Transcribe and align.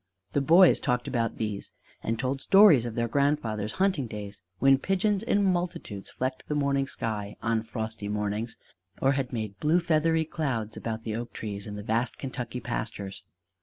The 0.31 0.41
boys 0.41 0.79
talked 0.79 1.07
about 1.07 1.37
these, 1.37 1.73
and 2.01 2.17
told 2.17 2.41
stories 2.41 2.87
of 2.87 2.95
their 2.95 3.07
grandfathers' 3.07 3.73
hunting 3.73 4.07
days 4.07 4.41
when 4.57 4.79
pigeons 4.79 5.21
in 5.21 5.43
multitudes 5.43 6.09
flecked 6.09 6.47
the 6.47 6.55
morning 6.55 6.87
sky 6.87 7.35
on 7.43 7.61
frosty 7.61 8.07
mornings 8.07 8.57
or 8.99 9.11
had 9.11 9.31
made 9.31 9.59
blue 9.59 9.79
feathery 9.79 10.25
clouds 10.25 10.75
about 10.75 11.03
the 11.03 11.15
oak 11.15 11.33
trees 11.33 11.67
in 11.67 11.75
the 11.75 11.83
vast 11.83 12.17
Kentucky 12.17 12.59
pastures. 12.59 13.21